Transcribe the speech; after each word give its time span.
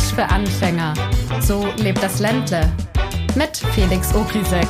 Frisch 0.00 0.14
für 0.14 0.28
Anfänger. 0.28 0.94
So 1.40 1.66
lebt 1.76 2.02
das 2.02 2.20
Ländle. 2.20 2.70
Mit 3.34 3.56
Felix 3.56 4.14
Ogrisek. 4.14 4.66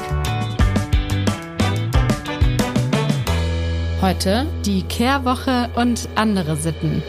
Heute 4.01 4.47
die 4.65 4.83
Kehrwoche 4.83 5.71
und 5.77 6.09
andere 6.15 6.57
Sitten. 6.57 7.03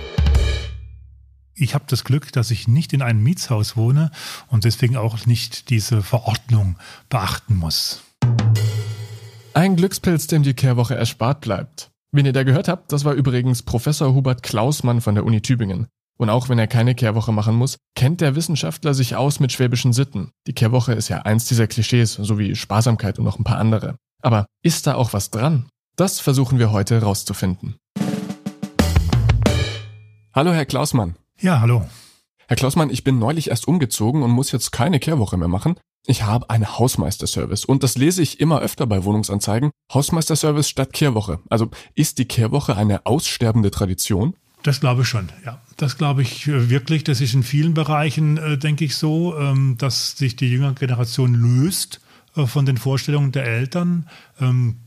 Ich 1.55 1.73
habe 1.73 1.85
das 1.87 2.03
Glück, 2.03 2.31
dass 2.31 2.51
ich 2.51 2.67
nicht 2.67 2.93
in 2.93 3.01
einem 3.01 3.23
Mietshaus 3.23 3.77
wohne 3.77 4.11
und 4.47 4.65
deswegen 4.65 4.97
auch 4.97 5.25
nicht 5.25 5.69
diese 5.69 6.01
Verordnung 6.01 6.77
beachten 7.09 7.55
muss. 7.55 8.01
Ein 9.53 9.75
Glückspilz, 9.75 10.27
dem 10.27 10.43
die 10.43 10.53
Kehrwoche 10.53 10.95
erspart 10.95 11.41
bleibt. 11.41 11.91
Wen 12.11 12.25
ihr 12.25 12.33
da 12.33 12.43
gehört 12.43 12.67
habt, 12.67 12.91
das 12.91 13.05
war 13.05 13.13
übrigens 13.13 13.63
Professor 13.63 14.13
Hubert 14.13 14.43
Klausmann 14.43 15.01
von 15.01 15.15
der 15.15 15.25
Uni 15.25 15.41
Tübingen. 15.41 15.87
Und 16.21 16.29
auch 16.29 16.49
wenn 16.49 16.59
er 16.59 16.67
keine 16.67 16.93
Kehrwoche 16.93 17.31
machen 17.31 17.55
muss, 17.55 17.77
kennt 17.95 18.21
der 18.21 18.35
Wissenschaftler 18.35 18.93
sich 18.93 19.15
aus 19.15 19.39
mit 19.39 19.51
schwäbischen 19.51 19.91
Sitten. 19.91 20.29
Die 20.45 20.53
Kehrwoche 20.53 20.93
ist 20.93 21.09
ja 21.09 21.23
eins 21.23 21.45
dieser 21.45 21.65
Klischees, 21.65 22.13
sowie 22.13 22.55
Sparsamkeit 22.55 23.17
und 23.17 23.25
noch 23.25 23.39
ein 23.39 23.43
paar 23.43 23.57
andere. 23.57 23.95
Aber 24.21 24.45
ist 24.61 24.85
da 24.85 24.93
auch 24.93 25.13
was 25.13 25.31
dran? 25.31 25.67
Das 25.95 26.19
versuchen 26.19 26.59
wir 26.59 26.71
heute 26.71 27.01
rauszufinden. 27.01 27.75
Hallo, 30.31 30.51
Herr 30.51 30.67
Klausmann. 30.67 31.15
Ja, 31.39 31.59
hallo. 31.59 31.89
Herr 32.47 32.55
Klausmann, 32.55 32.91
ich 32.91 33.03
bin 33.03 33.17
neulich 33.17 33.49
erst 33.49 33.67
umgezogen 33.67 34.21
und 34.21 34.29
muss 34.29 34.51
jetzt 34.51 34.71
keine 34.71 34.99
Kehrwoche 34.99 35.37
mehr 35.37 35.47
machen. 35.47 35.73
Ich 36.05 36.21
habe 36.21 36.51
einen 36.51 36.77
Hausmeisterservice 36.77 37.65
und 37.65 37.81
das 37.81 37.97
lese 37.97 38.21
ich 38.21 38.39
immer 38.39 38.59
öfter 38.59 38.85
bei 38.85 39.03
Wohnungsanzeigen. 39.05 39.71
Hausmeisterservice 39.91 40.69
statt 40.69 40.93
Kehrwoche. 40.93 41.39
Also 41.49 41.71
ist 41.95 42.19
die 42.19 42.25
Kehrwoche 42.25 42.75
eine 42.75 43.07
aussterbende 43.07 43.71
Tradition? 43.71 44.35
Das 44.63 44.79
glaube 44.79 45.01
ich 45.01 45.07
schon, 45.07 45.29
ja. 45.45 45.59
Das 45.77 45.97
glaube 45.97 46.21
ich 46.21 46.47
äh, 46.47 46.69
wirklich. 46.69 47.03
Das 47.03 47.21
ist 47.21 47.33
in 47.33 47.43
vielen 47.43 47.73
Bereichen, 47.73 48.37
äh, 48.37 48.57
denke 48.57 48.85
ich, 48.85 48.95
so, 48.95 49.37
ähm, 49.37 49.75
dass 49.77 50.17
sich 50.17 50.35
die 50.35 50.49
jüngere 50.49 50.73
Generation 50.73 51.33
löst 51.33 52.01
äh, 52.35 52.45
von 52.45 52.65
den 52.65 52.77
Vorstellungen 52.77 53.31
der 53.31 53.45
Eltern. 53.45 54.07
Ähm, 54.39 54.77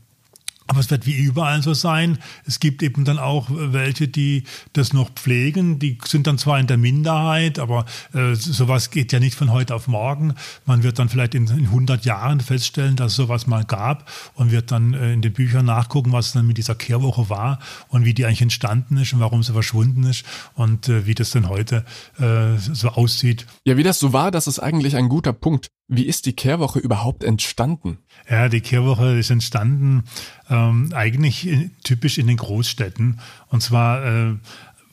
aber 0.67 0.79
es 0.79 0.89
wird 0.89 1.05
wie 1.05 1.15
überall 1.15 1.61
so 1.61 1.73
sein. 1.73 2.17
Es 2.45 2.59
gibt 2.59 2.81
eben 2.81 3.05
dann 3.05 3.19
auch 3.19 3.47
welche, 3.49 4.07
die 4.07 4.43
das 4.73 4.93
noch 4.93 5.11
pflegen. 5.11 5.77
Die 5.79 5.97
sind 6.05 6.25
dann 6.27 6.37
zwar 6.37 6.59
in 6.59 6.67
der 6.67 6.77
Minderheit, 6.77 7.59
aber 7.59 7.85
äh, 8.13 8.33
sowas 8.33 8.89
geht 8.89 9.11
ja 9.11 9.19
nicht 9.19 9.35
von 9.35 9.51
heute 9.51 9.75
auf 9.75 9.87
morgen. 9.87 10.33
Man 10.65 10.83
wird 10.83 10.97
dann 10.97 11.09
vielleicht 11.09 11.35
in, 11.35 11.47
in 11.47 11.65
100 11.65 12.05
Jahren 12.05 12.39
feststellen, 12.39 12.95
dass 12.95 13.11
es 13.11 13.17
sowas 13.17 13.45
mal 13.45 13.63
gab 13.63 14.11
und 14.33 14.51
wird 14.51 14.71
dann 14.71 14.93
äh, 14.93 15.13
in 15.13 15.21
den 15.21 15.33
Büchern 15.33 15.65
nachgucken, 15.65 16.11
was 16.11 16.33
dann 16.33 16.47
mit 16.47 16.57
dieser 16.57 16.75
Kehrwoche 16.75 17.29
war 17.29 17.59
und 17.89 18.05
wie 18.05 18.13
die 18.13 18.25
eigentlich 18.25 18.41
entstanden 18.41 18.97
ist 18.97 19.13
und 19.13 19.19
warum 19.19 19.43
sie 19.43 19.53
verschwunden 19.53 20.03
ist 20.03 20.25
und 20.55 20.89
äh, 20.89 21.05
wie 21.05 21.13
das 21.13 21.29
dann 21.31 21.47
heute 21.47 21.85
äh, 22.17 22.57
so 22.57 22.89
aussieht. 22.89 23.45
Ja, 23.65 23.77
wie 23.77 23.83
das 23.83 23.99
so 23.99 24.13
war, 24.13 24.31
das 24.31 24.47
ist 24.47 24.59
eigentlich 24.59 24.95
ein 24.95 25.09
guter 25.09 25.33
Punkt. 25.33 25.69
Wie 25.87 26.05
ist 26.05 26.25
die 26.25 26.33
Kehrwoche 26.33 26.79
überhaupt 26.79 27.23
entstanden? 27.23 27.99
Ja, 28.29 28.49
die 28.49 28.61
Kehrwoche 28.61 29.17
ist 29.17 29.29
entstanden 29.29 30.03
ähm, 30.49 30.91
eigentlich 30.95 31.47
typisch 31.83 32.17
in 32.17 32.25
den 32.27 32.37
Großstädten. 32.37 33.19
Und 33.49 33.61
zwar 33.61 34.03
äh, 34.03 34.35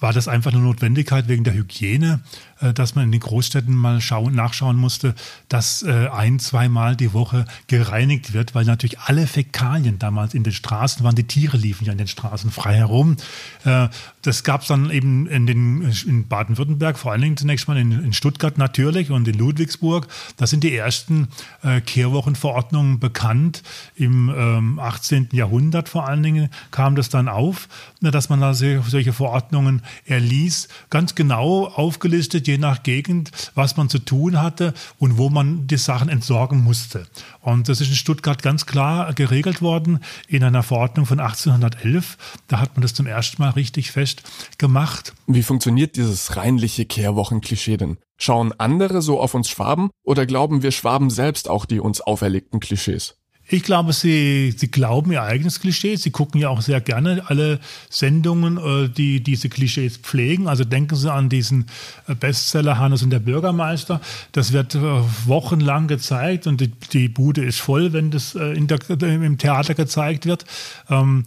war 0.00 0.12
das 0.12 0.28
einfach 0.28 0.52
eine 0.52 0.60
Notwendigkeit 0.60 1.28
wegen 1.28 1.44
der 1.44 1.54
Hygiene. 1.54 2.20
Äh, 2.62 2.72
dass 2.72 2.94
man 2.94 3.04
in 3.06 3.12
den 3.12 3.20
Großstädten 3.20 3.74
mal 3.74 4.00
schauen, 4.00 4.34
nachschauen 4.34 4.76
musste, 4.76 5.14
dass 5.48 5.82
äh, 5.82 6.08
ein, 6.08 6.38
zweimal 6.38 6.96
die 6.96 7.12
Woche 7.12 7.44
gereinigt 7.66 8.32
wird, 8.32 8.54
weil 8.54 8.64
natürlich 8.64 9.00
alle 9.00 9.26
Fäkalien 9.26 9.98
damals 9.98 10.34
in 10.34 10.44
den 10.44 10.52
Straßen 10.52 11.04
waren. 11.04 11.16
Die 11.16 11.26
Tiere 11.26 11.56
liefen 11.56 11.84
ja 11.84 11.92
in 11.92 11.98
den 11.98 12.06
Straßen 12.06 12.50
frei 12.50 12.76
herum. 12.76 13.16
Das 14.22 14.44
gab 14.44 14.62
es 14.62 14.68
dann 14.68 14.90
eben 14.90 15.26
in, 15.26 15.48
in 15.48 16.28
Baden-Württemberg, 16.28 16.96
vor 16.96 17.10
allen 17.10 17.22
Dingen 17.22 17.36
zunächst 17.36 17.66
mal 17.66 17.76
in, 17.76 17.90
in, 17.90 18.12
Stuttgart 18.12 18.56
natürlich 18.56 19.10
und 19.10 19.26
in 19.26 19.36
Ludwigsburg. 19.36 20.06
Da 20.36 20.46
sind 20.46 20.62
die 20.62 20.74
ersten 20.74 21.28
äh, 21.62 21.80
Kehrwochenverordnungen 21.80 23.00
bekannt. 23.00 23.64
Im 23.96 24.32
ähm, 24.34 24.78
18. 24.78 25.30
Jahrhundert 25.32 25.88
vor 25.88 26.06
allen 26.06 26.22
Dingen 26.22 26.50
kam 26.70 26.94
das 26.94 27.08
dann 27.08 27.28
auf, 27.28 27.68
dass 28.00 28.28
man 28.28 28.40
da 28.40 28.54
solche 28.54 29.12
Verordnungen 29.12 29.82
erließ, 30.06 30.68
ganz 30.88 31.16
genau 31.16 31.66
aufgelistet, 31.66 32.46
je 32.46 32.58
nach 32.58 32.84
Gegend, 32.84 33.32
was 33.56 33.76
man 33.76 33.88
zu 33.88 33.98
tun 33.98 34.40
hatte 34.40 34.72
und 34.98 35.18
wo 35.18 35.30
man 35.30 35.66
die 35.66 35.76
Sachen 35.76 36.08
entsorgen 36.08 36.62
musste. 36.62 37.06
Und 37.40 37.68
das 37.68 37.80
ist 37.80 37.88
in 37.88 37.96
Stuttgart 37.96 38.40
ganz 38.40 38.66
klar 38.66 39.12
geregelt 39.14 39.62
worden 39.62 39.98
in 40.28 40.44
einer 40.44 40.62
Verordnung 40.62 41.06
von 41.06 41.18
1811. 41.18 42.16
Da 42.46 42.60
hat 42.60 42.76
man 42.76 42.82
das 42.82 42.94
zum 42.94 43.06
ersten 43.06 43.42
Mal 43.42 43.50
richtig 43.50 43.90
fest 43.90 44.11
gemacht. 44.58 45.14
Wie 45.26 45.42
funktioniert 45.42 45.96
dieses 45.96 46.36
reinliche 46.36 46.84
Kehrwochenklischee 46.84 47.76
denn? 47.76 47.98
Schauen 48.16 48.52
andere 48.58 49.02
so 49.02 49.20
auf 49.20 49.34
uns 49.34 49.48
Schwaben 49.48 49.90
oder 50.04 50.26
glauben 50.26 50.62
wir 50.62 50.70
Schwaben 50.70 51.10
selbst 51.10 51.48
auch 51.48 51.64
die 51.64 51.80
uns 51.80 52.00
auferlegten 52.00 52.60
Klischees? 52.60 53.21
Ich 53.48 53.64
glaube, 53.64 53.92
sie, 53.92 54.54
sie 54.56 54.70
glauben 54.70 55.12
ihr 55.12 55.22
eigenes 55.22 55.60
Klischee. 55.60 55.96
Sie 55.96 56.10
gucken 56.10 56.40
ja 56.40 56.48
auch 56.48 56.62
sehr 56.62 56.80
gerne 56.80 57.24
alle 57.26 57.58
Sendungen, 57.90 58.56
äh, 58.56 58.88
die 58.88 59.22
diese 59.22 59.48
Klischees 59.48 59.96
pflegen. 59.98 60.46
Also 60.48 60.64
denken 60.64 60.94
Sie 60.94 61.12
an 61.12 61.28
diesen 61.28 61.66
äh, 62.06 62.14
Bestseller 62.14 62.78
Hannes 62.78 63.02
und 63.02 63.10
der 63.10 63.18
Bürgermeister. 63.18 64.00
Das 64.30 64.52
wird 64.52 64.76
äh, 64.76 64.80
wochenlang 65.26 65.88
gezeigt 65.88 66.46
und 66.46 66.60
die, 66.60 66.68
die 66.92 67.08
Bude 67.08 67.44
ist 67.44 67.60
voll, 67.60 67.92
wenn 67.92 68.10
das 68.10 68.32
der, 68.32 69.02
im 69.02 69.38
Theater 69.38 69.74
gezeigt 69.74 70.24
wird. 70.24 70.44
Ähm, 70.88 71.24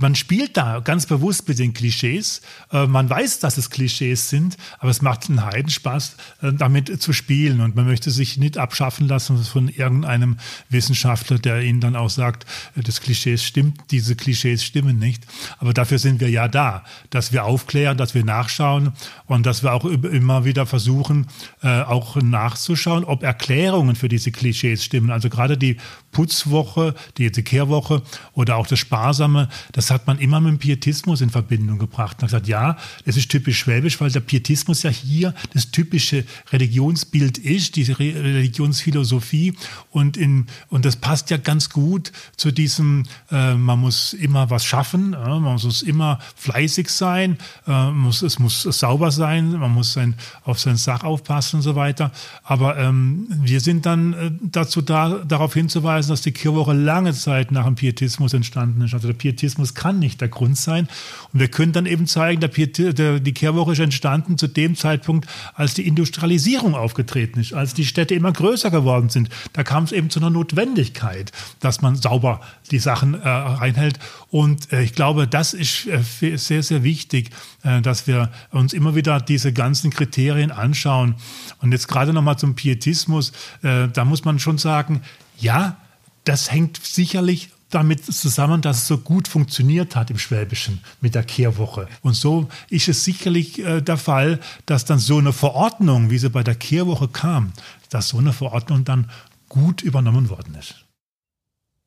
man 0.00 0.14
spielt 0.14 0.56
da 0.56 0.80
ganz 0.80 1.06
bewusst 1.06 1.48
mit 1.48 1.58
den 1.58 1.74
Klischees. 1.74 2.40
Man 2.70 3.08
weiß, 3.08 3.40
dass 3.40 3.58
es 3.58 3.70
Klischees 3.70 4.30
sind, 4.30 4.56
aber 4.78 4.90
es 4.90 5.02
macht 5.02 5.28
einen 5.28 5.44
Heidenspaß, 5.44 6.16
damit 6.40 7.00
zu 7.00 7.12
spielen. 7.12 7.60
Und 7.60 7.76
man 7.76 7.86
möchte 7.86 8.10
sich 8.10 8.36
nicht 8.38 8.58
abschaffen 8.58 9.08
lassen 9.08 9.42
von 9.44 9.68
irgendeinem 9.68 10.38
Wissenschaftler, 10.68 11.38
der 11.38 11.57
ihnen 11.62 11.80
dann 11.80 11.96
auch 11.96 12.10
sagt, 12.10 12.46
äh, 12.76 12.82
das 12.82 13.00
Klischee 13.00 13.36
stimmt, 13.38 13.80
diese 13.90 14.16
Klischees 14.16 14.64
stimmen 14.64 14.98
nicht. 14.98 15.24
Aber 15.58 15.72
dafür 15.72 15.98
sind 15.98 16.20
wir 16.20 16.30
ja 16.30 16.48
da, 16.48 16.84
dass 17.10 17.32
wir 17.32 17.44
aufklären, 17.44 17.96
dass 17.96 18.14
wir 18.14 18.24
nachschauen 18.24 18.92
und 19.26 19.46
dass 19.46 19.62
wir 19.62 19.72
auch 19.72 19.84
immer 19.84 20.44
wieder 20.44 20.66
versuchen, 20.66 21.26
äh, 21.62 21.82
auch 21.82 22.16
nachzuschauen, 22.16 23.04
ob 23.04 23.22
Erklärungen 23.22 23.96
für 23.96 24.08
diese 24.08 24.30
Klischees 24.30 24.84
stimmen. 24.84 25.10
Also 25.10 25.28
gerade 25.28 25.56
die 25.56 25.76
Putzwoche, 26.12 26.94
die 27.16 27.30
Kehrwoche 27.30 28.02
oder 28.32 28.56
auch 28.56 28.66
das 28.66 28.78
Sparsame, 28.78 29.48
das 29.72 29.90
hat 29.90 30.06
man 30.06 30.18
immer 30.18 30.40
mit 30.40 30.52
dem 30.52 30.58
Pietismus 30.58 31.20
in 31.20 31.30
Verbindung 31.30 31.78
gebracht. 31.78 32.18
Man 32.18 32.30
hat 32.30 32.44
gesagt, 32.44 32.48
ja, 32.48 32.76
es 33.04 33.16
ist 33.16 33.30
typisch 33.30 33.58
schwäbisch, 33.58 34.00
weil 34.00 34.10
der 34.10 34.20
Pietismus 34.20 34.82
ja 34.82 34.90
hier 34.90 35.34
das 35.52 35.70
typische 35.70 36.24
Religionsbild 36.52 37.38
ist, 37.38 37.76
diese 37.76 37.98
Religionsphilosophie 37.98 39.54
und, 39.90 40.16
in, 40.16 40.46
und 40.68 40.84
das 40.84 40.96
passt 40.96 41.30
ja 41.30 41.36
ganz 41.48 41.70
gut 41.70 42.12
zu 42.36 42.52
diesem, 42.52 43.04
äh, 43.30 43.54
man 43.54 43.78
muss 43.78 44.12
immer 44.12 44.50
was 44.50 44.66
schaffen, 44.66 45.14
äh, 45.14 45.16
man 45.16 45.54
muss 45.54 45.80
immer 45.80 46.18
fleißig 46.36 46.90
sein, 46.90 47.38
äh, 47.66 47.90
muss, 47.90 48.20
es 48.20 48.38
muss 48.38 48.64
sauber 48.64 49.10
sein, 49.10 49.52
man 49.52 49.72
muss 49.72 49.94
sein, 49.94 50.14
auf 50.44 50.60
sein 50.60 50.76
Sach 50.76 51.04
aufpassen 51.04 51.56
und 51.56 51.62
so 51.62 51.74
weiter. 51.74 52.12
Aber 52.44 52.76
ähm, 52.76 53.28
wir 53.30 53.60
sind 53.60 53.86
dann 53.86 54.12
äh, 54.12 54.30
dazu 54.42 54.82
da, 54.82 55.24
darauf 55.26 55.54
hinzuweisen, 55.54 56.10
dass 56.10 56.20
die 56.20 56.32
Kirche 56.32 56.74
lange 56.74 57.14
Zeit 57.14 57.50
nach 57.50 57.64
dem 57.64 57.76
Pietismus 57.76 58.34
entstanden 58.34 58.82
ist. 58.82 58.92
Also 58.92 59.06
der 59.06 59.14
Pietismus 59.14 59.72
kann 59.72 59.98
nicht 59.98 60.20
der 60.20 60.28
Grund 60.28 60.58
sein. 60.58 60.86
Und 61.32 61.40
wir 61.40 61.48
können 61.48 61.72
dann 61.72 61.86
eben 61.86 62.06
zeigen, 62.06 62.42
der 62.42 62.48
Pieti 62.48 62.92
der, 62.92 63.20
die 63.20 63.32
Kehrwoche 63.32 63.72
ist 63.72 63.78
entstanden 63.78 64.36
zu 64.36 64.48
dem 64.48 64.76
Zeitpunkt, 64.76 65.26
als 65.54 65.72
die 65.72 65.86
Industrialisierung 65.86 66.74
aufgetreten 66.74 67.40
ist, 67.40 67.54
als 67.54 67.72
die 67.72 67.86
Städte 67.86 68.14
immer 68.14 68.32
größer 68.32 68.70
geworden 68.70 69.08
sind. 69.08 69.30
Da 69.54 69.62
kam 69.62 69.84
es 69.84 69.92
eben 69.92 70.10
zu 70.10 70.20
einer 70.20 70.28
Notwendigkeit 70.28 71.32
dass 71.60 71.80
man 71.82 71.96
sauber 71.96 72.40
die 72.70 72.78
Sachen 72.78 73.14
äh, 73.14 73.28
reinhält. 73.28 73.98
Und 74.30 74.72
äh, 74.72 74.82
ich 74.82 74.94
glaube, 74.94 75.26
das 75.26 75.54
ist 75.54 75.86
äh, 75.86 76.36
sehr, 76.36 76.62
sehr 76.62 76.82
wichtig, 76.82 77.30
äh, 77.62 77.80
dass 77.80 78.06
wir 78.06 78.30
uns 78.50 78.72
immer 78.72 78.94
wieder 78.94 79.20
diese 79.20 79.52
ganzen 79.52 79.90
Kriterien 79.90 80.50
anschauen. 80.50 81.16
Und 81.60 81.72
jetzt 81.72 81.88
gerade 81.88 82.12
nochmal 82.12 82.38
zum 82.38 82.54
Pietismus, 82.54 83.32
äh, 83.62 83.88
da 83.88 84.04
muss 84.04 84.24
man 84.24 84.38
schon 84.38 84.58
sagen, 84.58 85.02
ja, 85.38 85.76
das 86.24 86.50
hängt 86.50 86.78
sicherlich 86.84 87.50
damit 87.70 88.04
zusammen, 88.04 88.62
dass 88.62 88.78
es 88.78 88.86
so 88.86 88.98
gut 88.98 89.28
funktioniert 89.28 89.94
hat 89.94 90.10
im 90.10 90.18
Schwäbischen 90.18 90.80
mit 91.00 91.14
der 91.14 91.22
Kehrwoche. 91.22 91.88
Und 92.02 92.14
so 92.14 92.48
ist 92.70 92.88
es 92.88 93.04
sicherlich 93.04 93.58
äh, 93.58 93.82
der 93.82 93.98
Fall, 93.98 94.40
dass 94.66 94.84
dann 94.84 94.98
so 94.98 95.18
eine 95.18 95.32
Verordnung, 95.32 96.10
wie 96.10 96.18
sie 96.18 96.30
bei 96.30 96.42
der 96.42 96.54
Kehrwoche 96.54 97.08
kam, 97.08 97.52
dass 97.90 98.08
so 98.08 98.18
eine 98.18 98.32
Verordnung 98.32 98.84
dann 98.84 99.10
gut 99.48 99.82
übernommen 99.82 100.30
worden 100.30 100.54
ist. 100.54 100.84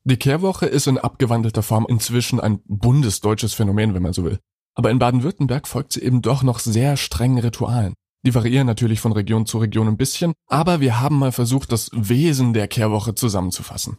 Die 0.04 0.16
Kehrwoche 0.16 0.66
ist 0.66 0.88
in 0.88 0.98
abgewandelter 0.98 1.62
Form 1.62 1.86
inzwischen 1.88 2.40
ein 2.40 2.60
bundesdeutsches 2.66 3.54
Phänomen, 3.54 3.94
wenn 3.94 4.02
man 4.02 4.12
so 4.12 4.24
will. 4.24 4.40
Aber 4.74 4.90
in 4.90 4.98
Baden-Württemberg 4.98 5.68
folgt 5.68 5.92
sie 5.92 6.02
eben 6.02 6.22
doch 6.22 6.42
noch 6.42 6.58
sehr 6.58 6.96
strengen 6.96 7.38
Ritualen. 7.38 7.94
Die 8.26 8.34
variieren 8.34 8.66
natürlich 8.66 8.98
von 8.98 9.12
Region 9.12 9.46
zu 9.46 9.58
Region 9.58 9.86
ein 9.86 9.96
bisschen, 9.96 10.32
aber 10.48 10.80
wir 10.80 10.98
haben 11.00 11.20
mal 11.20 11.30
versucht, 11.30 11.70
das 11.70 11.88
Wesen 11.92 12.52
der 12.52 12.66
Kehrwoche 12.66 13.14
zusammenzufassen. 13.14 13.98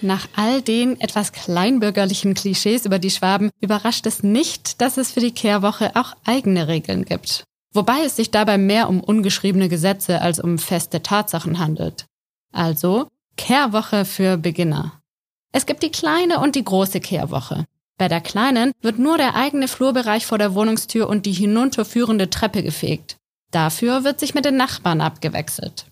Nach 0.00 0.26
all 0.34 0.62
den 0.62 0.98
etwas 0.98 1.32
kleinbürgerlichen 1.32 2.32
Klischees 2.32 2.86
über 2.86 2.98
die 2.98 3.10
Schwaben 3.10 3.50
überrascht 3.60 4.06
es 4.06 4.22
nicht, 4.22 4.80
dass 4.80 4.96
es 4.96 5.12
für 5.12 5.20
die 5.20 5.32
Kehrwoche 5.32 5.94
auch 5.94 6.14
eigene 6.24 6.68
Regeln 6.68 7.04
gibt. 7.04 7.44
wobei 7.74 8.04
es 8.04 8.16
sich 8.16 8.30
dabei 8.30 8.56
mehr 8.56 8.88
um 8.88 9.00
ungeschriebene 9.00 9.68
Gesetze 9.68 10.22
als 10.22 10.40
um 10.40 10.56
feste 10.56 11.02
Tatsachen 11.02 11.58
handelt. 11.58 12.06
Also 12.50 13.08
Kehrwoche 13.42 14.04
für 14.04 14.36
Beginner. 14.36 15.02
Es 15.50 15.66
gibt 15.66 15.82
die 15.82 15.90
kleine 15.90 16.38
und 16.38 16.54
die 16.54 16.62
große 16.62 17.00
Kehrwoche. 17.00 17.64
Bei 17.98 18.06
der 18.06 18.20
kleinen 18.20 18.70
wird 18.82 19.00
nur 19.00 19.18
der 19.18 19.34
eigene 19.34 19.66
Flurbereich 19.66 20.26
vor 20.26 20.38
der 20.38 20.54
Wohnungstür 20.54 21.08
und 21.08 21.26
die 21.26 21.32
hinunterführende 21.32 22.30
Treppe 22.30 22.62
gefegt. 22.62 23.16
Dafür 23.50 24.04
wird 24.04 24.20
sich 24.20 24.34
mit 24.34 24.44
den 24.44 24.56
Nachbarn 24.56 25.00
abgewechselt. 25.00 25.86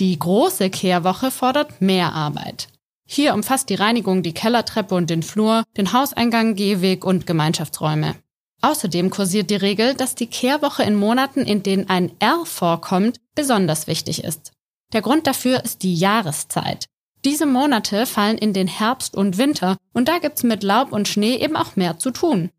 Die 0.00 0.18
große 0.18 0.68
Kehrwoche 0.68 1.30
fordert 1.30 1.80
mehr 1.80 2.12
Arbeit. 2.12 2.68
Hier 3.08 3.32
umfasst 3.32 3.70
die 3.70 3.76
Reinigung 3.76 4.22
die 4.22 4.34
Kellertreppe 4.34 4.94
und 4.94 5.08
den 5.08 5.22
Flur, 5.22 5.64
den 5.78 5.94
Hauseingang, 5.94 6.56
Gehweg 6.56 7.06
und 7.06 7.26
Gemeinschaftsräume. 7.26 8.16
Außerdem 8.60 9.08
kursiert 9.08 9.48
die 9.48 9.56
Regel, 9.56 9.94
dass 9.94 10.14
die 10.14 10.26
Kehrwoche 10.26 10.82
in 10.82 10.96
Monaten, 10.96 11.40
in 11.40 11.62
denen 11.62 11.88
ein 11.88 12.12
R 12.18 12.44
vorkommt, 12.44 13.18
besonders 13.34 13.86
wichtig 13.86 14.24
ist. 14.24 14.52
Der 14.92 15.02
Grund 15.02 15.26
dafür 15.26 15.64
ist 15.64 15.82
die 15.82 15.94
Jahreszeit. 15.94 16.86
Diese 17.24 17.46
Monate 17.46 18.06
fallen 18.06 18.38
in 18.38 18.52
den 18.52 18.66
Herbst 18.66 19.16
und 19.16 19.38
Winter 19.38 19.76
und 19.92 20.08
da 20.08 20.18
gibt's 20.18 20.42
mit 20.42 20.62
Laub 20.62 20.92
und 20.92 21.08
Schnee 21.08 21.36
eben 21.36 21.56
auch 21.56 21.76
mehr 21.76 21.98
zu 21.98 22.10
tun. 22.10 22.50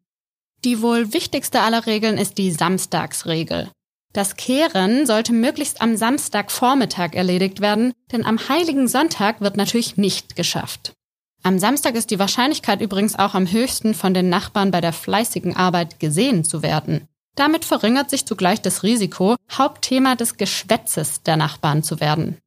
Die 0.63 0.81
wohl 0.81 1.13
wichtigste 1.13 1.61
aller 1.61 1.85
Regeln 1.85 2.17
ist 2.17 2.37
die 2.37 2.51
Samstagsregel. 2.51 3.69
Das 4.13 4.37
Kehren 4.37 5.05
sollte 5.05 5.33
möglichst 5.33 5.81
am 5.81 5.97
Samstagvormittag 5.97 7.13
erledigt 7.13 7.59
werden, 7.59 7.93
denn 8.11 8.25
am 8.25 8.47
heiligen 8.47 8.87
Sonntag 8.87 9.41
wird 9.41 9.57
natürlich 9.57 9.97
nicht 9.97 10.35
geschafft. 10.35 10.93
Am 11.41 11.59
Samstag 11.59 11.95
ist 11.95 12.11
die 12.11 12.19
Wahrscheinlichkeit 12.19 12.79
übrigens 12.79 13.19
auch 13.19 13.33
am 13.33 13.51
höchsten, 13.51 13.93
von 13.93 14.13
den 14.13 14.29
Nachbarn 14.29 14.71
bei 14.71 14.79
der 14.79 14.93
fleißigen 14.93 15.57
Arbeit 15.57 15.99
gesehen 15.99 16.45
zu 16.45 16.61
werden. 16.61 17.09
Damit 17.35 17.65
verringert 17.65 18.09
sich 18.09 18.25
zugleich 18.25 18.61
das 18.61 18.83
Risiko, 18.83 19.35
Hauptthema 19.51 20.15
des 20.15 20.37
Geschwätzes 20.37 21.23
der 21.23 21.37
Nachbarn 21.37 21.83
zu 21.83 21.99
werden. 21.99 22.37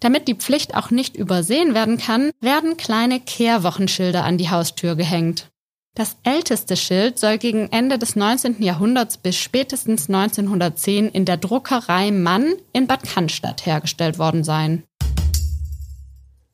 Damit 0.00 0.28
die 0.28 0.34
Pflicht 0.34 0.74
auch 0.74 0.90
nicht 0.90 1.14
übersehen 1.14 1.74
werden 1.74 1.98
kann, 1.98 2.30
werden 2.40 2.78
kleine 2.78 3.20
Kehrwochenschilder 3.20 4.24
an 4.24 4.38
die 4.38 4.50
Haustür 4.50 4.96
gehängt. 4.96 5.50
Das 5.94 6.16
älteste 6.22 6.76
Schild 6.76 7.18
soll 7.18 7.36
gegen 7.36 7.68
Ende 7.72 7.98
des 7.98 8.16
19. 8.16 8.62
Jahrhunderts 8.62 9.18
bis 9.18 9.36
spätestens 9.36 10.08
1910 10.08 11.08
in 11.08 11.24
der 11.26 11.36
Druckerei 11.36 12.10
Mann 12.10 12.54
in 12.72 12.86
Bad 12.86 13.02
Cannstatt 13.02 13.66
hergestellt 13.66 14.18
worden 14.18 14.44
sein. 14.44 14.84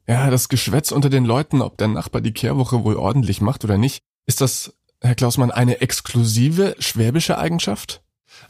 Ja, 0.08 0.30
das 0.30 0.48
Geschwätz 0.48 0.90
unter 0.90 1.10
den 1.10 1.24
Leuten, 1.24 1.62
ob 1.62 1.76
der 1.76 1.88
Nachbar 1.88 2.20
die 2.20 2.32
Kehrwoche 2.32 2.84
wohl 2.84 2.96
ordentlich 2.96 3.40
macht 3.40 3.64
oder 3.64 3.76
nicht, 3.76 4.00
ist 4.26 4.40
das, 4.40 4.72
Herr 5.06 5.14
Klausmann, 5.14 5.50
eine 5.50 5.80
exklusive 5.80 6.76
schwäbische 6.78 7.38
Eigenschaft? 7.38 8.02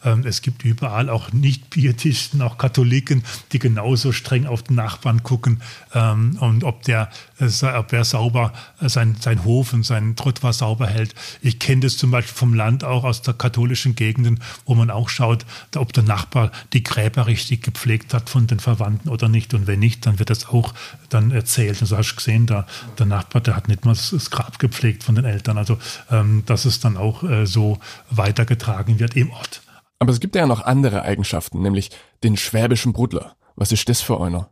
Ähm, 0.05 0.25
es 0.27 0.43
gibt 0.43 0.65
überall 0.65 1.09
auch 1.09 1.33
Nicht-Pietisten, 1.33 2.43
auch 2.43 2.59
Katholiken, 2.59 3.23
die 3.53 3.59
genauso 3.59 4.13
streng 4.13 4.47
auf 4.47 4.63
den 4.63 4.77
Nachbarn 4.77 5.23
gucken 5.23 5.61
ähm, 5.95 6.37
und 6.41 6.65
ob 6.65 6.83
der, 6.83 7.11
äh, 7.39 7.67
ob 7.67 7.93
er 7.93 8.05
sauber 8.05 8.53
äh, 8.81 8.89
sein, 8.89 9.17
sein 9.21 9.45
Hof 9.45 9.73
und 9.73 9.85
sein 9.85 10.17
Trottoir 10.17 10.53
sauber 10.53 10.87
hält. 10.87 11.15
Ich 11.43 11.59
kenne 11.59 11.83
das 11.83 11.97
zum 11.97 12.11
Beispiel 12.11 12.35
vom 12.35 12.55
Land 12.55 12.85
auch 12.85 13.05
aus 13.05 13.23
der 13.23 13.35
katholischen 13.35 13.95
Gegenden, 13.95 14.41
wo 14.65 14.75
man 14.75 14.91
auch 14.91 15.09
schaut, 15.09 15.47
ob 15.75 15.93
der 15.93 16.05
Nachbar 16.05 16.53
die 16.73 16.83
Gräber 16.83 17.27
richtig 17.27 17.63
gepflegt 17.63 18.15
hat 18.15 18.31
von 18.31 18.47
den 18.47 18.61
Verwandten 18.61 19.09
oder 19.09 19.29
nicht. 19.29 19.55
Und 19.55 19.67
wenn 19.67 19.81
nicht, 19.81 20.07
dann 20.07 20.19
wird 20.19 20.31
das 20.31 20.49
auch 20.49 20.75
dann 21.09 21.31
erzählt. 21.31 21.81
Und 21.81 21.87
so 21.87 21.97
hast 21.97 22.13
du 22.13 22.17
gesehen, 22.17 22.47
da, 22.47 22.67
der 22.99 23.07
Nachbar, 23.07 23.43
der 23.43 23.57
hat 23.57 23.69
nicht 23.69 23.85
mal 23.85 23.95
das 23.95 24.31
Grab 24.31 24.59
gepflegt 24.59 25.05
von 25.05 25.15
den 25.15 25.25
Eltern. 25.25 25.59
Also, 25.59 25.79
ähm, 26.11 26.43
dass 26.47 26.65
es 26.65 26.81
dann 26.81 26.97
auch 26.97 27.23
äh, 27.23 27.47
so 27.47 27.79
weitergetragen 28.11 28.99
wird 28.99 29.17
im 29.17 29.31
Ort. 29.31 29.63
Aber 29.99 30.13
es 30.13 30.21
gibt 30.21 30.37
ja 30.37 30.47
noch 30.47 30.63
andere 30.63 31.03
Eigenschaften, 31.03 31.63
nämlich 31.63 31.91
den 32.23 32.37
schwäbischen 32.37 32.93
Brudler. 32.93 33.37
Was 33.57 33.73
ist 33.73 33.89
das 33.89 34.03
für 34.03 34.21
einer? 34.21 34.51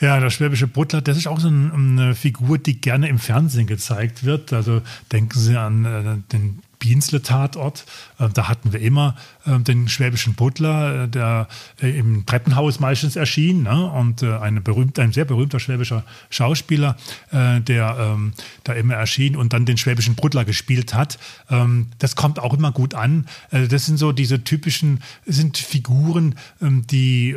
Ja, 0.00 0.18
der 0.18 0.30
schwäbische 0.30 0.66
Butler, 0.66 1.00
das 1.00 1.16
ist 1.16 1.26
auch 1.26 1.38
so 1.38 1.48
eine 1.48 2.14
Figur, 2.14 2.58
die 2.58 2.80
gerne 2.80 3.08
im 3.08 3.18
Fernsehen 3.18 3.66
gezeigt 3.66 4.24
wird. 4.24 4.52
Also 4.52 4.82
denken 5.12 5.38
Sie 5.38 5.56
an 5.56 5.84
äh, 5.84 6.32
den 6.32 6.60
Bienzle-Tatort. 6.84 7.86
Äh, 8.18 8.28
da 8.32 8.48
hatten 8.48 8.72
wir 8.72 8.80
immer 8.80 9.16
äh, 9.46 9.58
den 9.58 9.88
schwäbischen 9.88 10.34
Butler, 10.34 11.06
der 11.06 11.48
im 11.80 12.26
Treppenhaus 12.26 12.78
meistens 12.78 13.16
erschien. 13.16 13.62
Ne? 13.62 13.90
Und 13.90 14.22
eine 14.22 14.60
berühmte, 14.60 15.02
ein 15.02 15.12
sehr 15.12 15.24
berühmter 15.24 15.60
schwäbischer 15.60 16.04
Schauspieler, 16.30 16.96
der 17.32 17.96
ähm, 17.98 18.32
da 18.64 18.72
immer 18.72 18.94
erschien 18.94 19.36
und 19.36 19.52
dann 19.52 19.64
den 19.64 19.76
schwäbischen 19.76 20.14
Butler 20.14 20.44
gespielt 20.44 20.94
hat. 20.94 21.18
Ähm, 21.50 21.88
das 21.98 22.16
kommt 22.16 22.38
auch 22.38 22.54
immer 22.54 22.72
gut 22.72 22.94
an. 22.94 23.26
Das 23.50 23.86
sind 23.86 23.98
so 23.98 24.12
diese 24.12 24.44
typischen, 24.44 25.00
sind 25.26 25.58
Figuren, 25.58 26.36
ähm, 26.60 26.86
die 26.86 27.34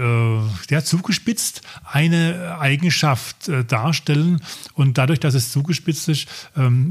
ja, 0.70 0.84
zugespitzt 0.84 1.62
eine 1.84 2.58
Eigenschaft 2.60 3.50
darstellen. 3.68 4.42
Und 4.74 4.98
dadurch, 4.98 5.20
dass 5.20 5.34
es 5.34 5.52
zugespitzt 5.52 6.10
ist, 6.10 6.28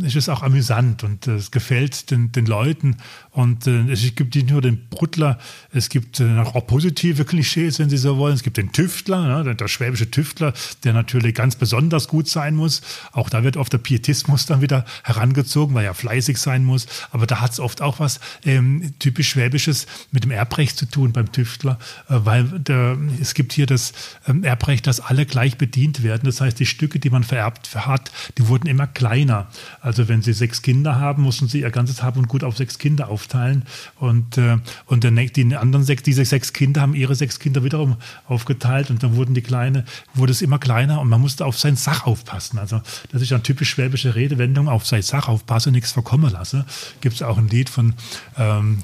ist 0.03 0.17
es 0.17 0.29
auch 0.29 0.43
amüsant 0.43 1.05
und 1.05 1.27
es 1.27 1.51
gefällt 1.51 2.11
den, 2.11 2.33
den 2.33 2.46
Leuten. 2.47 2.97
Und 3.31 3.67
äh, 3.67 3.91
es 3.91 4.15
gibt 4.15 4.35
nicht 4.35 4.51
nur 4.51 4.63
den 4.63 4.89
Bruttler, 4.89 5.39
es 5.73 5.89
gibt 5.91 6.21
äh, 6.21 6.39
auch 6.39 6.67
positive 6.67 7.25
Klischees, 7.25 7.79
wenn 7.79 7.91
Sie 7.91 7.99
so 7.99 8.17
wollen. 8.17 8.35
Es 8.35 8.43
gibt 8.43 8.57
den 8.57 8.73
Tüftler, 8.73 9.45
ne, 9.45 9.55
der 9.55 9.69
schwäbische 9.69 10.11
Tüftler, 10.11 10.55
der 10.85 10.95
natürlich 10.95 11.35
ganz 11.35 11.57
besonders 11.57 12.09
gut 12.09 12.29
sein 12.29 12.55
muss. 12.55 12.81
Auch 13.13 13.29
da 13.29 13.45
wird 13.45 13.57
oft 13.57 13.73
der 13.73 13.79
Pietismus 13.79 14.47
dann 14.47 14.63
wieder 14.63 14.85
herangezogen, 15.03 15.75
weil 15.75 15.85
er 15.85 15.95
fleißig 15.95 16.39
sein 16.39 16.65
muss. 16.65 16.87
Aber 17.11 17.27
da 17.27 17.41
hat 17.41 17.53
es 17.53 17.61
oft 17.61 17.83
auch 17.83 18.01
was 18.01 18.21
ähm, 18.45 18.95
typisch 18.99 19.29
Schwäbisches 19.31 19.87
mit 20.13 20.25
dem 20.25 20.31
Erbrecht 20.31 20.79
zu 20.79 20.87
tun 20.87 21.13
beim 21.13 21.31
Tüftler, 21.31 21.79
äh, 22.09 22.15
weil 22.25 22.45
der, 22.45 22.97
es 23.21 23.35
gibt 23.35 23.53
hier 23.53 23.67
das 23.67 23.93
ähm, 24.27 24.45
Erbrecht, 24.45 24.87
dass 24.87 25.01
alle 25.01 25.27
gleich 25.27 25.59
bedient 25.59 26.03
werden. 26.03 26.23
Das 26.25 26.41
heißt, 26.41 26.59
die 26.59 26.67
Stücke, 26.67 26.99
die 26.99 27.11
man 27.11 27.25
vererbt 27.25 27.75
hat, 27.75 28.11
die 28.39 28.49
wurden 28.49 28.67
immer 28.67 28.87
kleiner. 28.87 29.49
Also 29.81 30.09
wenn 30.09 30.23
Sie 30.23 30.33
sechs 30.33 30.63
Kinder 30.63 30.99
haben, 30.99 31.23
mussten 31.23 31.49
Sie 31.49 31.61
Ihr 31.61 31.71
ganzes 31.71 32.03
Hab 32.03 32.17
und 32.17 32.29
Gut 32.29 32.36
auf 32.45 32.57
sechs 32.57 32.79
Kinder 32.79 33.09
aufteilen. 33.09 33.65
Und, 33.99 34.39
äh, 34.39 34.59
und 34.87 35.05
der, 35.05 35.11
die 35.11 35.57
anderen 35.57 35.85
sechs, 35.85 36.03
diese 36.03 36.25
sechs 36.25 36.53
Kinder 36.53 36.81
haben 36.81 36.95
ihre 36.95 37.15
sechs 37.15 37.39
Kinder 37.39 37.65
wiederum 37.65 37.97
aufgeteilt 38.29 38.91
und 38.91 39.03
dann 39.03 39.17
wurden 39.17 39.35
die 39.35 39.43
Kleine, 39.43 39.85
wurde 40.15 40.33
es 40.33 40.43
immer 40.43 40.59
kleiner 40.59 41.01
und 41.01 41.09
man 41.09 41.21
musste 41.21 41.45
auf 41.47 41.59
sein 41.59 41.77
Sach 41.77 42.07
aufpassen. 42.07 42.59
Also 42.59 42.81
das 43.13 43.23
ist 43.23 43.33
eine 43.33 43.43
typisch 43.43 43.71
schwäbische 43.71 44.15
Redewendung, 44.15 44.69
auf 44.69 44.87
sein 44.87 45.03
Sach 45.03 45.29
aufpassen, 45.29 45.73
nichts 45.73 45.93
verkommen 45.93 46.33
lassen. 46.33 46.65
Gibt 47.01 47.17
es 47.17 47.23
auch 47.23 47.39
ein 47.39 47.49
Lied 47.49 47.69
von 47.69 47.95
ähm, 48.37 48.83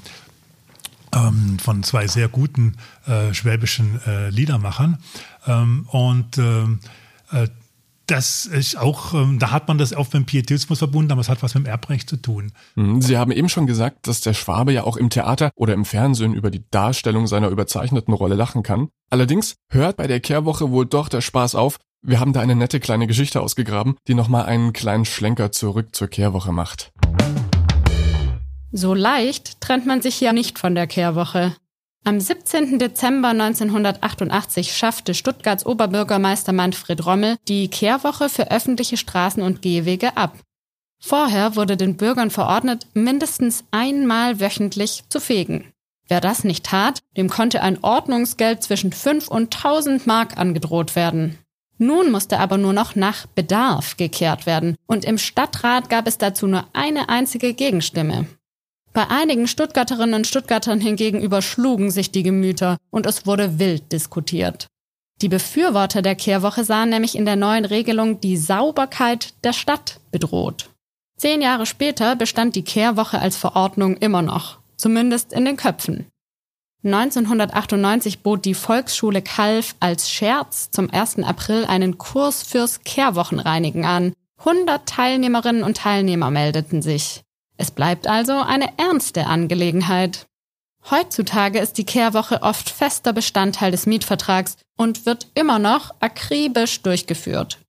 ähm, 1.13 1.59
von 1.59 1.83
zwei 1.83 2.07
sehr 2.07 2.27
guten 2.27 2.75
äh, 3.05 3.33
schwäbischen 3.33 3.99
äh, 4.05 4.29
Liedermachern. 4.29 4.97
Ähm, 5.45 5.85
und 5.89 6.37
ähm, 6.37 6.79
äh, 7.31 7.47
das 8.05 8.45
ist 8.45 8.77
auch, 8.77 9.13
ähm, 9.13 9.39
da 9.39 9.51
hat 9.51 9.67
man 9.67 9.77
das 9.77 9.93
auch 9.93 10.07
beim 10.07 10.25
Pietismus 10.25 10.79
verbunden, 10.79 11.11
aber 11.11 11.21
es 11.21 11.29
hat 11.29 11.41
was 11.41 11.55
mit 11.55 11.65
dem 11.65 11.69
Erbrecht 11.69 12.09
zu 12.09 12.17
tun. 12.17 12.51
Mhm. 12.75 13.01
Sie 13.01 13.17
haben 13.17 13.31
eben 13.31 13.49
schon 13.49 13.67
gesagt, 13.67 14.07
dass 14.07 14.21
der 14.21 14.33
Schwabe 14.33 14.73
ja 14.73 14.83
auch 14.83 14.97
im 14.97 15.09
Theater 15.09 15.51
oder 15.55 15.73
im 15.73 15.85
Fernsehen 15.85 16.33
über 16.33 16.51
die 16.51 16.63
Darstellung 16.69 17.27
seiner 17.27 17.49
überzeichneten 17.49 18.13
Rolle 18.13 18.35
lachen 18.35 18.63
kann. 18.63 18.89
Allerdings 19.09 19.55
hört 19.69 19.97
bei 19.97 20.07
der 20.07 20.19
Kehrwoche 20.19 20.71
wohl 20.71 20.85
doch 20.85 21.07
der 21.07 21.21
Spaß 21.21 21.55
auf. 21.55 21.77
Wir 22.01 22.19
haben 22.19 22.33
da 22.33 22.41
eine 22.41 22.55
nette 22.55 22.81
kleine 22.81 23.07
Geschichte 23.07 23.39
ausgegraben, 23.39 23.95
die 24.07 24.13
nochmal 24.13 24.45
einen 24.45 24.73
kleinen 24.73 25.05
Schlenker 25.05 25.53
zurück 25.53 25.95
zur 25.95 26.09
Kehrwoche 26.09 26.51
macht. 26.51 26.91
So 28.73 28.93
leicht 28.93 29.61
trennt 29.61 29.85
man 29.85 30.01
sich 30.01 30.19
ja 30.19 30.33
nicht 30.33 30.59
von 30.59 30.75
der 30.75 30.87
Kehrwoche. 30.87 31.55
Am 32.05 32.19
17. 32.19 32.79
Dezember 32.79 33.29
1988 33.29 34.75
schaffte 34.75 35.13
Stuttgarts 35.13 35.65
Oberbürgermeister 35.65 36.51
Manfred 36.51 37.05
Rommel 37.05 37.37
die 37.47 37.69
Kehrwoche 37.69 38.27
für 38.27 38.51
öffentliche 38.51 38.97
Straßen 38.97 39.41
und 39.41 39.61
Gehwege 39.61 40.17
ab. 40.17 40.37
Vorher 40.99 41.55
wurde 41.55 41.77
den 41.77 41.95
Bürgern 41.95 42.29
verordnet, 42.29 42.87
mindestens 42.93 43.63
einmal 43.71 44.41
wöchentlich 44.41 45.03
zu 45.07 45.21
fegen. 45.21 45.71
Wer 46.09 46.19
das 46.19 46.43
nicht 46.43 46.65
tat, 46.65 46.99
dem 47.15 47.29
konnte 47.29 47.61
ein 47.61 47.81
Ordnungsgeld 47.81 48.63
zwischen 48.63 48.91
5 48.91 49.29
und 49.29 49.55
1000 49.55 50.05
Mark 50.05 50.37
angedroht 50.37 50.97
werden. 50.97 51.37
Nun 51.77 52.11
musste 52.11 52.39
aber 52.39 52.57
nur 52.57 52.73
noch 52.73 52.95
nach 52.95 53.27
Bedarf 53.27 53.95
gekehrt 53.95 54.45
werden 54.45 54.75
und 54.87 55.05
im 55.05 55.17
Stadtrat 55.17 55.89
gab 55.89 56.05
es 56.05 56.17
dazu 56.17 56.47
nur 56.47 56.65
eine 56.73 57.07
einzige 57.07 57.53
Gegenstimme. 57.53 58.27
Bei 58.93 59.09
einigen 59.09 59.47
Stuttgarterinnen 59.47 60.13
und 60.13 60.27
Stuttgartern 60.27 60.79
hingegen 60.79 61.19
überschlugen 61.19 61.89
sich 61.89 62.11
die 62.11 62.21
Gemüter 62.21 62.77
und 62.91 63.07
es 63.07 63.25
wurde 63.25 63.57
wild 63.57 63.91
diskutiert. 63.91 64.67
Die 65.21 65.29
Befürworter 65.29 66.03
der 66.03 66.15
Kehrwoche 66.15 66.63
sahen 66.63 66.89
nämlich 66.89 67.15
in 67.15 67.25
der 67.25 67.35
neuen 67.35 67.65
Regelung 67.65 68.21
die 68.21 68.37
Sauberkeit 68.37 69.33
der 69.43 69.53
Stadt 69.53 69.99
bedroht. 70.11 70.69
Zehn 71.17 71.41
Jahre 71.41 71.65
später 71.65 72.15
bestand 72.15 72.55
die 72.55 72.63
Kehrwoche 72.63 73.19
als 73.19 73.35
Verordnung 73.35 73.97
immer 73.97 74.21
noch, 74.21 74.59
zumindest 74.75 75.33
in 75.33 75.45
den 75.45 75.57
Köpfen. 75.57 76.05
1998 76.83 78.19
bot 78.19 78.45
die 78.45 78.53
Volksschule 78.53 79.21
Kalf 79.21 79.75
als 79.79 80.11
Scherz 80.11 80.69
zum 80.69 80.89
1. 80.91 81.19
April 81.19 81.65
einen 81.65 81.97
Kurs 81.97 82.43
fürs 82.43 82.81
Kehrwochenreinigen 82.81 83.85
an. 83.85 84.13
100 84.39 84.85
Teilnehmerinnen 84.85 85.63
und 85.63 85.77
Teilnehmer 85.77 86.29
meldeten 86.29 86.81
sich. 86.81 87.22
Es 87.57 87.71
bleibt 87.71 88.07
also 88.07 88.33
eine 88.33 88.77
ernste 88.77 89.27
Angelegenheit. 89.27 90.25
Heutzutage 90.89 91.59
ist 91.59 91.77
die 91.77 91.85
Kehrwoche 91.85 92.41
oft 92.41 92.69
fester 92.69 93.13
Bestandteil 93.13 93.71
des 93.71 93.85
Mietvertrags 93.85 94.57
und 94.77 95.05
wird 95.05 95.29
immer 95.35 95.59
noch 95.59 95.93
akribisch 95.99 96.81
durchgeführt. 96.81 97.59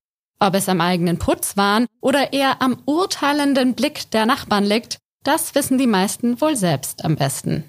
Ob 0.40 0.54
es 0.54 0.68
am 0.68 0.80
eigenen 0.80 1.18
Putzwahn 1.18 1.86
oder 2.00 2.32
eher 2.32 2.60
am 2.60 2.78
urteilenden 2.86 3.74
Blick 3.74 4.10
der 4.10 4.26
Nachbarn 4.26 4.64
liegt, 4.64 4.98
das 5.22 5.54
wissen 5.54 5.78
die 5.78 5.86
meisten 5.86 6.40
wohl 6.40 6.56
selbst 6.56 7.04
am 7.04 7.16
besten. 7.16 7.64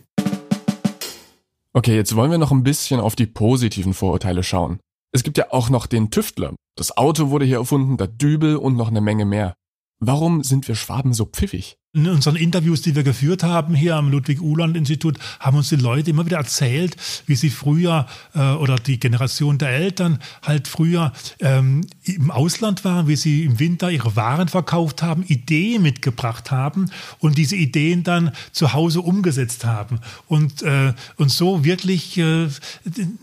Okay, 1.74 1.96
jetzt 1.96 2.16
wollen 2.16 2.32
wir 2.32 2.38
noch 2.38 2.52
ein 2.52 2.64
bisschen 2.64 3.00
auf 3.00 3.16
die 3.16 3.28
positiven 3.28 3.94
Vorurteile 3.94 4.44
schauen. 4.44 4.80
Es 5.12 5.24
gibt 5.24 5.38
ja 5.38 5.52
auch 5.52 5.70
noch 5.70 5.86
den 5.86 6.10
Tüftler. 6.10 6.54
Das 6.76 6.98
Auto 6.98 7.30
wurde 7.30 7.46
hier 7.46 7.58
erfunden, 7.58 7.98
der 7.98 8.08
Dübel 8.08 8.58
und 8.58 8.76
noch 8.76 8.90
eine 8.90 9.02
Menge 9.02 9.26
mehr. 9.26 9.54
Warum 10.00 10.44
sind 10.44 10.68
wir 10.68 10.76
Schwaben 10.76 11.14
so 11.14 11.26
pfiffig? 11.26 11.78
In 11.96 12.10
unseren 12.10 12.36
Interviews, 12.36 12.82
die 12.82 12.94
wir 12.94 13.04
geführt 13.04 13.42
haben 13.42 13.74
hier 13.74 13.96
am 13.96 14.12
Ludwig-Uhland-Institut, 14.12 15.18
haben 15.40 15.56
uns 15.56 15.70
die 15.70 15.78
Leute 15.78 16.10
immer 16.10 16.26
wieder 16.26 16.36
erzählt, 16.36 16.98
wie 17.26 17.38
sie 17.38 17.50
früher 17.50 18.06
äh, 18.34 18.40
oder 18.52 18.76
die 18.76 19.00
Generation 19.00 19.58
der 19.58 19.70
Eltern 19.70 20.20
halt 20.44 20.68
früher 20.68 21.14
ähm, 21.40 21.88
im 22.04 22.32
Ausland 22.32 22.84
waren, 22.84 23.08
wie 23.08 23.16
sie 23.16 23.46
im 23.46 23.60
Winter 23.60 23.92
ihre 23.92 24.18
Waren 24.18 24.50
verkauft 24.50 25.04
haben, 25.04 25.24
Ideen 25.24 25.84
mitgebracht 25.84 26.52
haben 26.52 26.92
und 27.20 27.38
diese 27.38 27.56
Ideen 27.56 28.04
dann 28.04 28.32
zu 28.52 28.74
Hause 28.74 29.00
umgesetzt 29.00 29.64
haben 29.64 30.02
und, 30.28 30.64
äh, 30.64 30.92
und 31.16 31.32
so 31.32 31.64
wirklich 31.64 32.18
äh, 32.18 32.50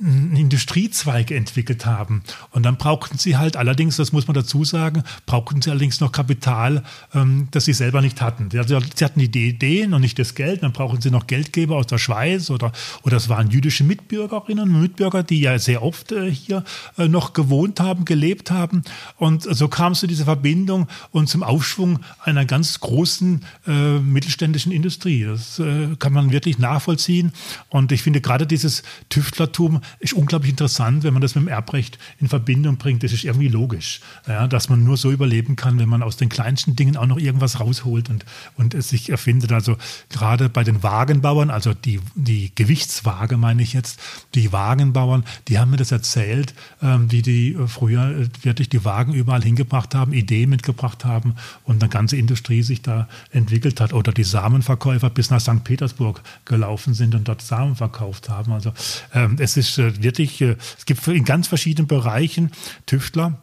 einen 0.01 0.37
Industriezweig 0.37 1.31
entwickelt 1.31 1.85
haben. 1.85 2.23
Und 2.53 2.63
dann 2.63 2.79
brauchten 2.79 3.19
sie 3.19 3.37
halt 3.37 3.59
allerdings, 3.59 3.97
das 3.97 4.13
muss 4.13 4.29
man 4.29 4.35
dazu 4.35 4.65
sagen, 4.65 5.03
brauchten 5.27 5.61
sie 5.61 5.69
allerdings 5.69 6.01
noch 6.01 6.11
Kapital, 6.11 6.83
ähm, 7.13 7.49
das 7.51 7.67
sie 7.67 7.75
selber 7.75 8.01
nicht 8.01 8.23
hatten. 8.23 8.49
Der 8.49 8.62
also 8.63 8.79
sie 8.95 9.05
hatten 9.05 9.21
die 9.21 9.49
Ideen 9.49 9.95
und 9.95 10.01
nicht 10.01 10.19
das 10.19 10.35
Geld, 10.35 10.63
dann 10.63 10.73
brauchen 10.73 11.01
sie 11.01 11.11
noch 11.11 11.27
Geldgeber 11.27 11.77
aus 11.77 11.87
der 11.87 11.99
Schweiz 11.99 12.51
oder, 12.51 12.73
oder 13.03 13.17
es 13.17 13.29
waren 13.29 13.51
jüdische 13.51 13.85
Mitbürgerinnen 13.85 14.75
und 14.75 14.81
Mitbürger, 14.81 15.23
die 15.23 15.41
ja 15.41 15.59
sehr 15.59 15.83
oft 15.83 16.13
äh, 16.13 16.31
hier 16.31 16.65
äh, 16.99 17.09
noch 17.09 17.33
gewohnt 17.33 17.81
haben, 17.81 18.05
gelebt 18.05 18.51
haben. 18.51 18.83
Und 19.17 19.43
so 19.43 19.69
kam 19.69 19.93
es 19.93 20.01
zu 20.01 20.07
dieser 20.07 20.25
Verbindung 20.25 20.89
und 21.11 21.29
zum 21.29 21.43
Aufschwung 21.43 22.01
einer 22.23 22.45
ganz 22.45 22.81
großen 22.81 23.45
äh, 23.67 23.99
mittelständischen 23.99 24.73
Industrie. 24.73 25.25
Das 25.25 25.59
äh, 25.59 25.97
kann 25.99 26.13
man 26.13 26.33
wirklich 26.33 26.59
nachvollziehen. 26.59 27.33
Und 27.69 27.93
ich 27.93 28.03
finde 28.03 28.21
gerade 28.21 28.47
dieses 28.47 28.83
Tüftlertum 29.09 29.81
ist 29.99 30.13
unglaublich 30.13 30.51
interessant, 30.51 31.03
wenn 31.03 31.13
man 31.13 31.23
das 31.23 31.35
mit 31.35 31.45
dem 31.45 31.49
Erbrecht 31.49 31.99
in 32.21 32.29
Verbindung 32.29 32.77
bringt. 32.77 33.03
Das 33.03 33.13
ist 33.13 33.25
irgendwie 33.25 33.49
logisch, 33.49 34.01
ja, 34.27 34.47
dass 34.47 34.69
man 34.69 34.85
nur 34.85 34.97
so 34.97 35.11
überleben 35.11 35.57
kann, 35.57 35.79
wenn 35.79 35.89
man 35.89 36.03
aus 36.03 36.17
den 36.17 36.29
kleinsten 36.29 36.77
Dingen 36.77 36.97
auch 36.97 37.07
noch 37.07 37.19
irgendwas 37.19 37.61
rausholt 37.61 38.11
und, 38.11 38.25
und 38.57 38.75
es 38.75 38.89
sich 38.89 39.11
erfindet. 39.11 39.53
Also 39.53 39.77
gerade 40.09 40.49
bei 40.49 40.65
den 40.65 40.83
Wagenbauern, 40.83 41.51
also 41.51 41.75
die, 41.75 42.01
die 42.15 42.53
Gewichtswaage 42.55 43.37
meine 43.37 43.63
ich 43.63 43.73
jetzt, 43.73 44.01
die 44.35 44.53
Wagenbauern, 44.53 45.25
die 45.49 45.59
haben 45.59 45.71
mir 45.71 45.77
das 45.77 45.93
erzählt, 45.93 46.55
ähm, 46.83 47.11
wie 47.11 47.23
die 47.23 47.55
äh, 47.55 47.67
früher 47.67 48.11
äh, 48.11 48.29
wirklich 48.43 48.69
die 48.69 48.85
Wagen 48.85 49.15
überall 49.15 49.43
hingebracht 49.43 49.95
haben, 49.95 50.13
Ideen 50.13 50.51
mitgebracht 50.51 51.05
haben 51.05 51.35
und 51.65 51.83
eine 51.83 51.91
ganze 51.91 52.17
Industrie 52.17 52.63
sich 52.63 52.83
da 52.83 53.09
entwickelt 53.31 53.81
hat. 53.81 53.93
Oder 53.93 54.13
die 54.13 54.25
Samenverkäufer 54.25 55.11
bis 55.11 55.31
nach 55.31 55.41
St. 55.41 55.65
Petersburg 55.65 56.23
gelaufen 56.45 56.95
sind 56.95 57.15
und 57.15 57.29
dort 57.29 57.43
Samen 57.43 57.77
verkauft 57.77 58.29
haben. 58.29 58.53
Also 58.53 58.73
ähm, 59.15 59.37
es 59.39 59.57
ist 59.57 59.79
äh, 59.79 60.03
wirklich, 60.03 60.41
es 60.41 60.87
gibt 60.87 61.07
in 61.09 61.25
ganz 61.25 61.49
verschiedenen 61.49 61.87
Bereichen 61.87 62.51
Tüftler, 62.87 63.39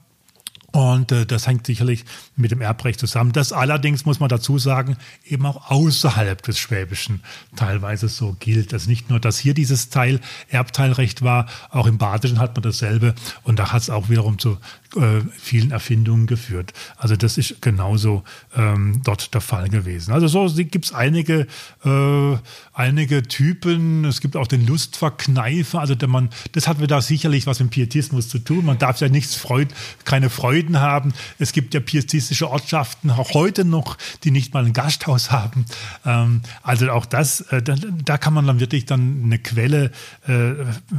und 0.72 1.12
äh, 1.12 1.26
das 1.26 1.48
hängt 1.48 1.66
sicherlich 1.66 2.06
mit 2.36 2.52
dem 2.52 2.62
Erbrecht 2.62 3.00
zusammen. 3.00 3.32
Das 3.32 3.52
allerdings, 3.52 4.06
muss 4.06 4.20
man 4.20 4.30
dazu 4.30 4.60
sagen, 4.60 4.98
eben 5.26 5.46
auch 5.46 5.70
außerhalb 5.72 6.42
des 6.44 6.60
Schwäbischen 6.60 7.22
teilweise 7.56 8.08
so 8.08 8.36
gilt. 8.40 8.74
Also 8.74 8.90
nicht 8.90 9.10
nur, 9.10 9.20
dass 9.20 9.40
hier 9.40 9.54
dieses 9.54 9.90
Teil 9.90 10.20
Erbteilrecht 10.50 11.22
war, 11.22 11.48
auch 11.70 11.88
im 11.88 11.98
Badischen 11.98 12.40
hat 12.40 12.56
man 12.56 12.64
dasselbe. 12.64 13.16
Und 13.44 13.60
da 13.60 13.72
hat 13.72 13.82
es 13.82 13.90
auch 13.90 14.10
wiederum 14.10 14.38
zu 14.38 14.58
äh, 14.96 15.22
vielen 15.38 15.72
Erfindungen 15.72 16.28
geführt. 16.28 16.74
Also 16.98 17.16
das 17.16 17.38
ist 17.38 17.62
genauso 17.62 18.24
ähm, 18.56 19.02
dort 19.04 19.34
der 19.34 19.42
Fall 19.42 19.70
gewesen. 19.70 20.12
Also 20.12 20.28
so 20.28 20.54
gibt 20.56 20.86
es 20.86 20.94
einige, 20.94 21.48
äh, 21.84 22.38
einige 22.74 23.24
Typen. 23.24 24.06
Es 24.06 24.22
gibt 24.22 24.36
auch 24.36 24.48
den 24.48 24.66
Lustverkneifer. 24.66 25.80
Also 25.80 25.96
der 25.96 26.08
man, 26.08 26.30
das 26.54 26.68
hat 26.68 26.82
wieder 26.82 27.02
sicherlich 27.02 27.48
was 27.48 27.60
mit 27.60 27.70
Pietismus 27.72 28.30
zu 28.30 28.40
tun. 28.40 28.66
Man 28.66 28.78
darf 28.78 29.00
ja 29.00 29.10
nichts 29.10 29.36
Freud, 29.36 29.74
keine 30.06 30.30
Freuden 30.60 30.80
haben. 30.82 31.14
Es 31.38 31.54
gibt 31.54 31.74
ja 31.74 31.80
pietistische 31.80 32.50
Ortschaften 32.50 33.12
auch 33.12 33.34
heute 33.34 33.64
noch, 33.64 33.98
die 34.24 34.32
nicht 34.32 34.54
mal 34.54 34.66
ein 34.66 34.74
Gasthaus 34.74 35.32
haben. 35.32 35.66
Ähm, 36.06 36.42
also 36.64 36.90
auch 36.92 37.06
das, 37.06 37.42
äh, 37.42 37.62
da, 37.62 37.76
da, 38.04 38.18
kann 38.18 38.34
man 38.34 38.46
dann 38.46 38.60
wirklich 38.60 38.86
dann 38.86 39.22
eine 39.24 39.40
Quelle 39.40 39.92
äh, 40.28 40.52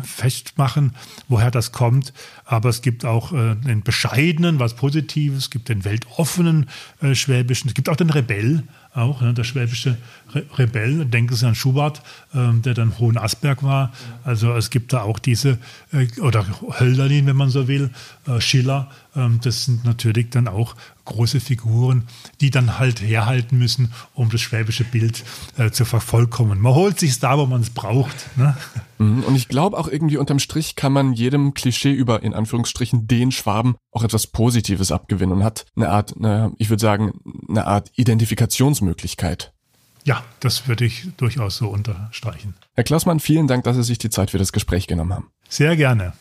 festmachen, 0.03 0.95
woher 1.29 1.51
das 1.51 1.73
kommt. 1.73 2.15
Aber 2.47 2.71
es 2.71 2.81
gibt 2.81 3.05
auch 3.05 3.33
äh, 3.33 3.55
den 3.57 3.83
bescheidenen, 3.83 4.59
was 4.59 4.75
Positives, 4.75 5.45
es 5.45 5.51
gibt 5.51 5.69
den 5.69 5.85
weltoffenen 5.85 6.69
Schwäbischen, 7.13 7.69
es 7.69 7.75
gibt 7.75 7.89
auch 7.89 7.97
den 7.97 8.11
Rebell, 8.11 8.65
auch 8.95 9.21
ne, 9.21 9.33
der 9.35 9.45
schwäbische 9.45 9.97
Re 10.35 10.45
Rebell. 10.57 11.05
Denken 11.05 11.35
Sie 11.35 11.47
an 11.47 11.55
Schubert, 11.55 12.03
ähm, 12.35 12.63
der 12.63 12.75
dann 12.75 12.99
Hohen 12.99 13.17
Asberg 13.17 13.63
war. 13.63 13.93
Also 14.25 14.53
es 14.55 14.71
gibt 14.71 14.93
da 14.93 15.03
auch 15.03 15.19
diese, 15.19 15.59
äh, 15.93 16.09
oder 16.21 16.45
Hölderlin, 16.79 17.27
wenn 17.27 17.37
man 17.37 17.51
so 17.51 17.69
will, 17.69 17.91
äh, 18.27 18.41
Schiller. 18.41 18.91
Ähm, 19.15 19.41
das 19.43 19.65
sind 19.65 19.85
natürlich 19.85 20.31
dann 20.31 20.49
auch 20.49 20.75
große 21.05 21.41
Figuren, 21.41 22.07
die 22.41 22.51
dann 22.51 22.79
halt 22.79 23.01
herhalten 23.01 23.59
müssen, 23.59 23.93
um 24.15 24.31
das 24.31 24.41
schwäbische 24.41 24.85
Bild 24.85 25.25
äh, 25.57 25.71
zu 25.71 25.85
vervollkommen. 25.85 26.61
Man 26.61 26.75
holt 26.75 26.99
sich 26.99 27.19
da, 27.19 27.39
wo 27.39 27.47
man 27.47 27.61
es 27.61 27.71
braucht. 27.71 28.37
Ne? 28.37 28.57
Mhm, 28.99 29.25
und 29.25 29.35
ich 29.35 29.49
glaube 29.49 29.79
auch 29.79 29.89
irgendwie 29.89 30.17
unterm 30.17 30.39
Strich 30.39 30.77
kann 30.77 30.93
man 30.93 31.13
jedem 31.13 31.55
Klischee 31.55 31.93
über, 31.93 32.23
in 32.23 32.35
Anführungsstrichen, 32.35 33.07
den 33.07 33.33
Schwaben 33.33 33.77
auch 33.93 34.03
etwas 34.03 34.27
Positives 34.27 34.93
abgewinnen 34.93 35.37
und 35.37 35.45
hat 35.45 35.67
eine 35.77 35.89
Art, 35.91 36.15
eine, 36.17 36.53
ich 36.59 36.71
würde 36.71 36.81
sagen, 36.81 37.13
eine 37.49 37.67
Art 37.67 37.91
Identifikationsmöglichkeit. 37.97 39.53
Ja, 40.05 40.25
das 40.41 40.67
würde 40.67 40.85
ich 40.85 41.09
durchaus 41.17 41.59
so 41.59 41.69
unterstreichen. 41.69 42.55
Herr 42.75 42.85
Klausmann, 42.85 43.21
vielen 43.21 43.47
Dank, 43.47 43.65
dass 43.65 43.77
Sie 43.77 43.83
sich 43.83 43.99
die 43.99 44.11
Zeit 44.11 44.31
für 44.31 44.39
das 44.39 44.53
Gespräch 44.53 44.87
genommen 44.87 45.13
haben. 45.13 45.31
Sehr 45.49 45.77
gerne. 45.77 46.15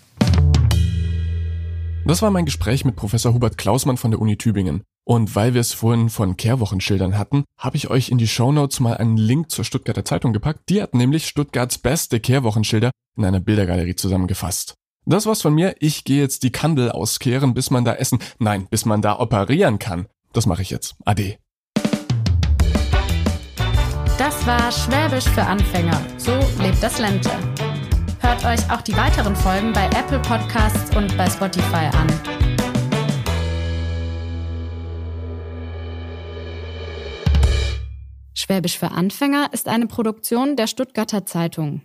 Das 2.05 2.21
war 2.21 2.31
mein 2.31 2.45
Gespräch 2.45 2.85
mit 2.85 2.95
Professor 2.95 3.33
Hubert 3.33 3.57
Klausmann 3.57 3.97
von 3.97 4.11
der 4.11 4.19
Uni 4.19 4.37
Tübingen. 4.37 4.83
Und 5.05 5.35
weil 5.35 5.53
wir 5.53 5.61
es 5.61 5.73
vorhin 5.73 6.09
von 6.09 6.37
Kehrwochenschildern 6.37 7.17
hatten, 7.17 7.43
habe 7.57 7.77
ich 7.77 7.89
euch 7.89 8.09
in 8.09 8.17
die 8.17 8.27
Shownotes 8.27 8.79
mal 8.79 8.97
einen 8.97 9.17
Link 9.17 9.51
zur 9.51 9.65
Stuttgarter 9.65 10.05
Zeitung 10.05 10.33
gepackt. 10.33 10.69
Die 10.69 10.81
hat 10.81 10.93
nämlich 10.93 11.27
Stuttgarts 11.27 11.77
beste 11.77 12.19
Kehrwochenschilder 12.19 12.91
in 13.17 13.25
einer 13.25 13.39
Bildergalerie 13.39 13.95
zusammengefasst. 13.95 14.75
Das 15.05 15.25
war's 15.25 15.41
von 15.41 15.53
mir. 15.53 15.75
Ich 15.79 16.03
gehe 16.03 16.21
jetzt 16.21 16.43
die 16.43 16.51
Kandel 16.51 16.91
auskehren, 16.91 17.53
bis 17.53 17.71
man 17.71 17.85
da 17.85 17.93
essen, 17.93 18.19
nein, 18.37 18.67
bis 18.69 18.85
man 18.85 19.01
da 19.01 19.19
operieren 19.19 19.79
kann. 19.79 20.07
Das 20.33 20.45
mache 20.45 20.61
ich 20.61 20.69
jetzt. 20.69 20.95
Ade. 21.05 21.37
Das 24.17 24.45
war 24.45 24.71
Schwäbisch 24.71 25.25
für 25.25 25.43
Anfänger. 25.43 25.99
So 26.17 26.33
lebt 26.61 26.83
das 26.83 26.99
Lente. 26.99 27.31
Hört 28.29 28.45
euch 28.45 28.71
auch 28.71 28.81
die 28.81 28.95
weiteren 28.95 29.35
Folgen 29.35 29.73
bei 29.73 29.85
Apple 29.85 30.19
Podcasts 30.19 30.95
und 30.95 31.17
bei 31.17 31.27
Spotify 31.27 31.89
an. 31.97 32.07
Schwäbisch 38.35 38.77
für 38.77 38.91
Anfänger 38.91 39.49
ist 39.51 39.67
eine 39.67 39.87
Produktion 39.87 40.55
der 40.55 40.67
Stuttgarter 40.67 41.25
Zeitung. 41.25 41.81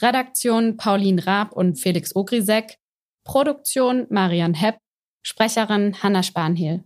Redaktion 0.00 0.76
Pauline 0.76 1.26
Raab 1.26 1.50
und 1.54 1.74
Felix 1.80 2.14
Ogrisek. 2.14 2.76
Produktion 3.24 4.06
Marian 4.10 4.54
Hepp. 4.54 4.78
Sprecherin 5.26 6.00
Hanna 6.04 6.22
Spanhiel. 6.22 6.84